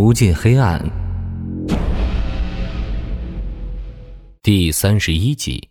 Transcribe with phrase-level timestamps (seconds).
[0.00, 0.80] 无尽黑暗，
[4.44, 5.68] 第三十一集。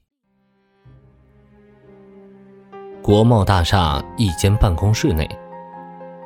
[3.01, 5.25] 国贸大厦一间办公室内，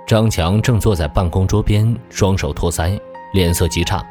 [0.07, 2.99] 张强正坐在办公桌边，双手托腮，
[3.33, 4.03] 脸色极差。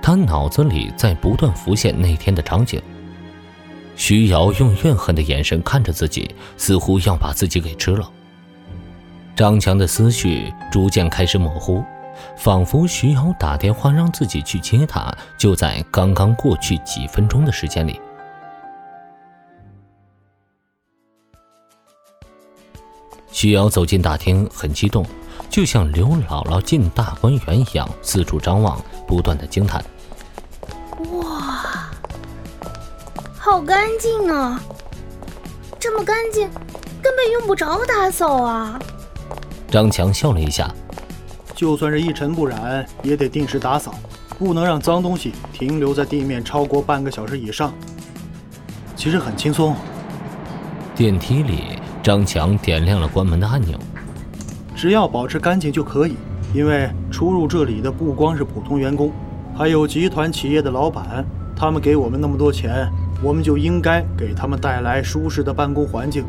[0.00, 2.80] 他脑子里在不断浮现那天的场景。
[3.96, 8.08] 徐瑶用怨恨的眼神看着自己，似乎要把自己给吃了。
[9.34, 11.82] 张强的思绪逐渐开始模糊，
[12.36, 18.00] 仿佛徐瑶打电话让自己去接他，就在刚刚过去几分钟的时间里。
[23.30, 25.04] 徐瑶走进大厅，很激动，
[25.50, 29.84] 就像刘姥姥进大观园一样，四处张望，不断的惊叹。
[31.12, 31.90] 哇
[33.38, 34.60] 好干净啊！
[35.78, 36.50] 这么干净，
[37.02, 38.80] 根本用不着打扫啊！
[39.70, 40.74] 张强笑了一下，
[41.56, 43.94] 就算是一尘不染，也得定时打扫，
[44.38, 47.72] 不能让脏东西停留在地面超过半个小时以上。
[48.94, 49.74] 其实很轻松。
[50.94, 51.62] 电梯里，
[52.02, 53.78] 张强点亮了关门的按钮。
[54.74, 56.16] 只要保持干净就可以，
[56.54, 59.10] 因为出入这里的不光是普通员工，
[59.56, 61.24] 还有集团企业的老板，
[61.56, 62.86] 他们给我们那么多钱。
[63.22, 66.22] 我们就应该给他们带来舒适的办公环境。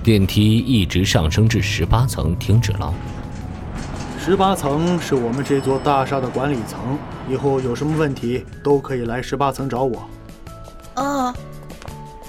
[0.00, 2.94] 电梯一直上升至十八层，停止了。
[4.24, 6.96] 十八层是我们这座大厦的管理层，
[7.28, 10.08] 以后有什么问题都可以来十八层找我。
[10.94, 11.34] 哦。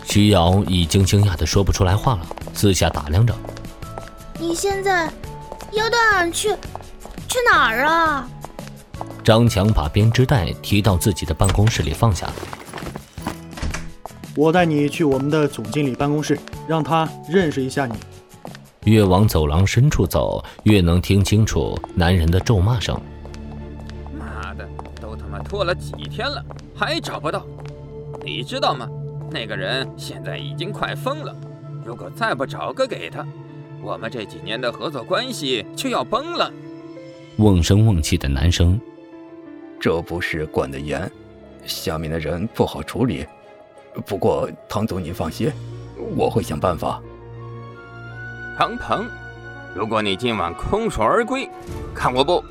[0.04, 3.36] 徐瑶已经惊讶的说不出来话了，四下打量着。
[4.40, 5.08] 你现在
[5.72, 6.50] 要带俺去
[7.28, 8.28] 去哪儿啊？
[9.24, 12.28] 张强把编织袋提到自己的办公室里放下。
[14.36, 17.94] 我带你去我们的总经理办公室，让他认识一下你。
[18.86, 23.00] 越往走廊深处走，越能听清楚男人的咒骂声。
[24.18, 24.68] 妈的，
[25.02, 26.44] 都他妈拖了几天了，
[26.76, 27.46] 还找不到？
[28.24, 28.88] 你知道吗？
[29.32, 31.36] 那个人现在已经快疯了。
[31.84, 33.26] 如果再不找个给他，
[33.82, 36.52] 我们这几年的合作关系就要崩了。
[37.38, 38.80] 瓮声瓮气的男生，
[39.80, 41.10] 这不是管得严，
[41.66, 43.26] 下面的人不好处理。
[44.06, 45.52] 不过，唐总，你放心，
[46.16, 47.02] 我会想办法。
[48.56, 49.08] 唐鹏，
[49.74, 51.50] 如果你今晚空手而归，
[51.94, 52.44] 看我不！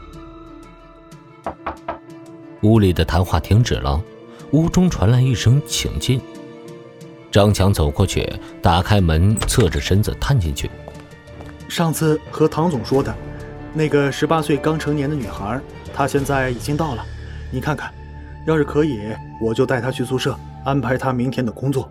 [2.63, 4.03] 屋里的谈话停止了，
[4.51, 6.21] 屋中传来一声“请进”。
[7.31, 8.29] 张强走过去，
[8.61, 10.69] 打开门，侧着身子探进去。
[11.69, 13.15] 上次和唐总说的，
[13.73, 15.61] 那个十八岁刚成年的女孩，
[15.95, 17.05] 她现在已经到了。
[17.53, 17.93] 你看看，
[18.45, 19.01] 要是可以，
[19.41, 20.37] 我就带她去宿舍。
[20.65, 21.89] 安排她明天的工作。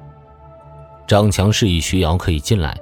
[1.07, 2.77] 张强示意徐瑶可以进来。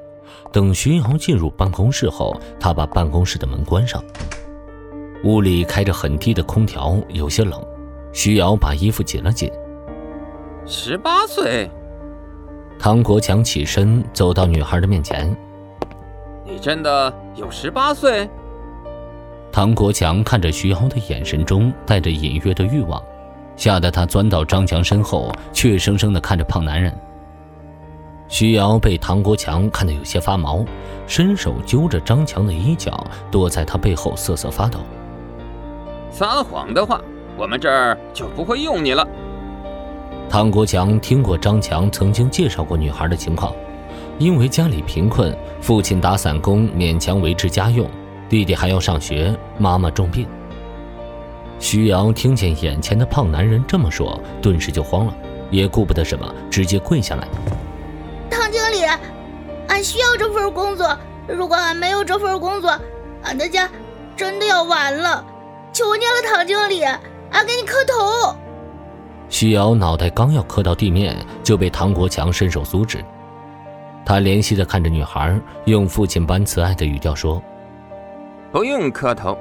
[0.51, 4.03] 等徐瑶进入办公室后，他把办公室的门关上。
[5.23, 7.61] 屋里开着很低的空调，有些冷。
[8.11, 9.51] 徐瑶把衣服紧了紧。
[10.65, 11.69] 十八岁。
[12.79, 15.35] 唐国强起身走到女孩的面前
[16.45, 18.29] ：“你真的有十八岁？”
[19.51, 23.01] 唐国强看着徐瑶的眼神中带着隐约的欲望。
[23.57, 26.97] 吓得他钻到张强身后，怯生生地看着胖男人。
[28.29, 30.63] 徐瑶被唐国强看得有些发毛，
[31.07, 34.79] 伸手揪着张强的衣角，躲在他背后瑟瑟发抖。
[36.11, 37.01] 撒谎的话，
[37.35, 39.05] 我们这儿就不会用你了。
[40.29, 43.51] 唐国强听过张强曾经介绍过女孩的情况，
[44.19, 47.89] 因为家里贫困，父亲打散工勉强维持家用，
[48.29, 50.27] 弟弟还要上学，妈妈重病。
[51.57, 55.13] 徐瑶听见眼前的胖男人这么说，顿时就慌了，
[55.49, 57.27] 也顾不得什么，直接跪下来。
[58.29, 58.83] 唐经理，
[59.67, 60.97] 俺需要这份工作，
[61.27, 62.77] 如果俺没有这份工作，
[63.23, 63.69] 俺的家
[64.15, 65.25] 真的要完了。
[65.73, 68.35] 求你了，唐经理，俺给你磕头。
[69.29, 73.03] 徐瑶脑袋刚要磕到地面，就被唐国强伸手阻止。
[74.05, 77.41] 他怜惜地看着女孩，用父亲般慈爱的语调说
[78.51, 79.37] ：“不用磕头。”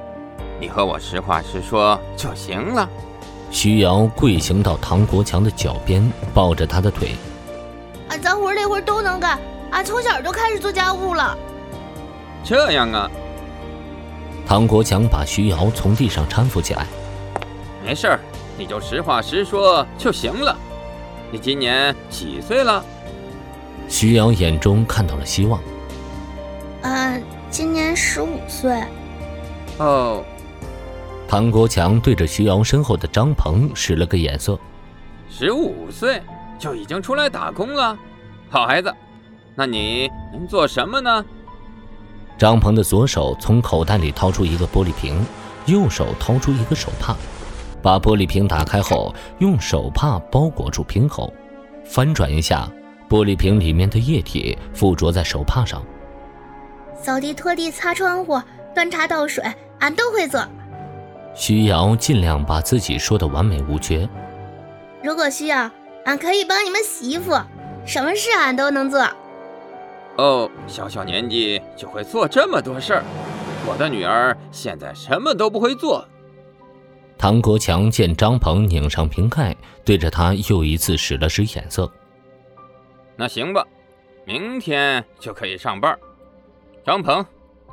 [0.60, 2.86] 你和我实话实说就行了。
[3.50, 7.12] 徐瑶跪行到唐国强的脚边，抱着他的腿。
[8.28, 9.38] 俺脏活累活都能干，
[9.70, 11.34] 俺从小就开始做家务了。
[12.44, 13.10] 这样啊。
[14.46, 16.86] 唐国强把徐瑶从地上搀扶起来。
[17.82, 18.20] 没事儿，
[18.58, 20.54] 你就实话实说就行了。
[21.32, 22.84] 你今年几岁了？
[23.88, 25.58] 徐瑶眼中看到了希望。
[26.82, 28.84] 嗯，今年十五岁。
[29.78, 30.22] 哦。
[31.26, 34.58] 唐国强对着徐瑶身后的张鹏使了个眼色。
[35.30, 36.22] 十五岁
[36.58, 37.96] 就已经出来打工了，
[38.50, 38.94] 好孩子。
[39.54, 41.24] 那你能做什么呢？
[42.38, 45.20] 张鹏的左手从口袋里掏出一个玻璃瓶，
[45.66, 47.16] 右手掏出一个手帕，
[47.82, 51.32] 把玻璃瓶打开后，用手帕包裹住瓶口，
[51.84, 52.70] 翻转一下，
[53.08, 55.82] 玻璃瓶里面的液体附着在手帕上。
[56.94, 58.40] 扫地、拖地、擦窗户、
[58.72, 59.44] 端茶倒水，
[59.80, 60.40] 俺都会做。
[61.34, 64.08] 徐瑶尽量把自己说的完美无缺。
[65.02, 65.68] 如果需要，
[66.04, 67.32] 俺可以帮你们洗衣服，
[67.88, 69.02] 什么事俺都能做。
[70.18, 73.04] 哦，小小年纪就会做这么多事儿，
[73.66, 76.06] 我的女儿现在什么都不会做。
[77.16, 79.56] 唐国强见张鹏拧上瓶盖，
[79.86, 81.90] 对着他又一次使了使眼色。
[83.16, 83.64] 那行吧，
[84.26, 85.98] 明天就可以上班。
[86.84, 87.24] 张鹏，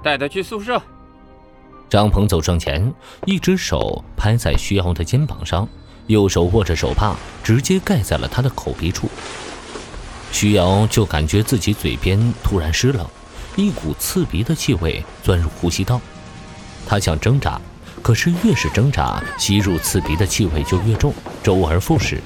[0.02, 0.82] 带他去宿舍。
[1.90, 2.94] 张鹏走上前，
[3.26, 5.68] 一只手拍在徐瑶的肩膀上，
[6.08, 9.10] 右手握着手帕，直接盖在了他的口鼻处。
[10.36, 13.10] 徐瑶就感觉自己嘴边突然湿了，
[13.56, 16.02] 一股刺鼻的气味钻入呼吸道。
[16.86, 17.58] 他想挣扎，
[18.02, 22.22] 可是越是挣扎，吸入刺鼻的气味就越重，周而复始。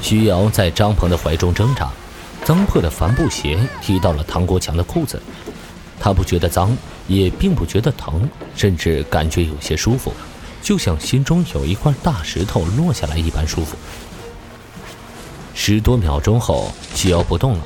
[0.00, 1.90] 徐瑶在张鹏的怀中挣扎，
[2.44, 5.20] 脏破的帆布鞋踢到了唐国强的裤子。
[5.98, 6.76] 他不觉得脏，
[7.08, 8.22] 也并不觉得疼，
[8.54, 10.12] 甚至感觉有些舒服，
[10.62, 13.76] 就像心中有一块大石头落下来一般舒服。
[15.58, 17.64] 十多秒钟后，徐瑶不动了。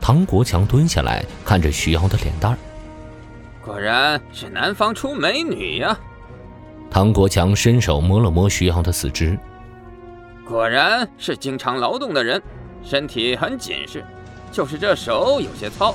[0.00, 2.58] 唐国强蹲下来看着徐瑶的脸蛋儿，
[3.64, 5.96] 果然是南方出美女呀。
[6.90, 9.38] 唐国强伸手摸了摸徐瑶的四肢，
[10.44, 12.42] 果然是经常劳动的人，
[12.82, 14.04] 身体很紧实，
[14.50, 15.94] 就是这手有些糙，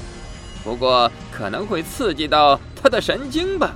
[0.64, 3.76] 不过可能会刺激到他的神经吧。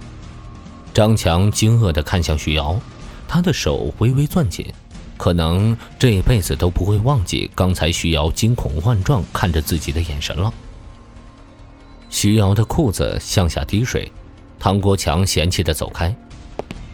[0.93, 2.79] 张强惊愕地看向徐瑶，
[3.27, 4.73] 他的手微微攥紧。
[5.17, 10.53] 可能这辈子都不会忘记刚才徐瑶惊恐万状看着自己的眼神了。
[12.09, 14.09] 徐瑶的裤子向下滴水，
[14.57, 16.15] 唐国强嫌弃的走开。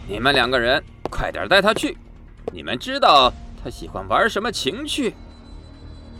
[0.08, 1.96] 你们两个人快点带他去，
[2.52, 3.32] 你们知道
[3.62, 5.14] 他喜欢玩什么情趣？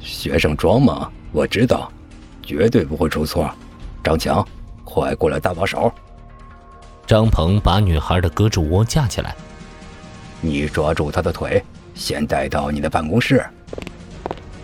[0.01, 1.91] 学生装嘛，我知道，
[2.43, 3.51] 绝对不会出错。
[4.03, 4.47] 张强，
[4.85, 5.93] 快过来搭把手。
[7.07, 9.35] 张鹏把女孩的胳肢窝架起来，
[10.41, 11.63] 你抓住她的腿。
[11.95, 13.45] 先带到你的办公室。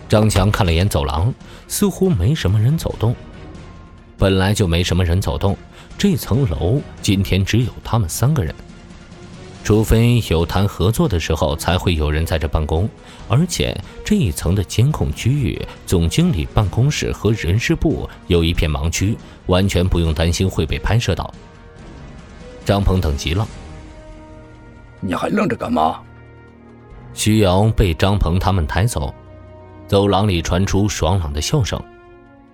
[0.07, 1.33] 张强看了眼走廊，
[1.67, 3.15] 似乎没什么人走动。
[4.17, 5.57] 本来就没什么人走动，
[5.97, 8.53] 这层楼今天只有他们三个人。
[9.63, 12.89] 除非有谈合作的时候，才会有人在这办公。
[13.29, 21.33] 而且这一层的监控区域，总经理办公室和人事部有一片盲区，完全不用担心会被拍摄到。
[22.65, 23.47] 张鹏等急了
[24.99, 26.01] ：“你还愣着干嘛？”
[27.23, 29.13] 徐瑶被张鹏他们抬走，
[29.87, 31.79] 走廊里传出爽朗的笑声。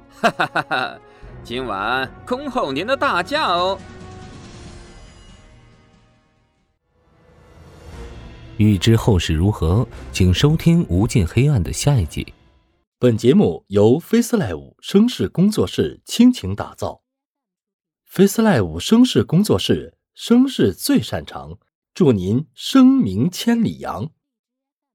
[0.10, 1.00] 哈哈哈哈！
[1.42, 3.80] 今晚恭候您的大驾哦。
[8.58, 12.34] 欲知后事如何，请收听《无尽黑暗》的下一集。
[13.00, 17.04] 本节目由 FaceLive 声势工作室倾情打造
[18.12, 21.58] ，FaceLive 声势工作室声势最擅长，
[21.94, 24.10] 祝您声名千里扬。